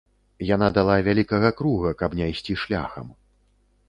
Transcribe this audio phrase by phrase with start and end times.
[0.55, 3.13] Яна дала вялікага круга, каб не ісці шляхам.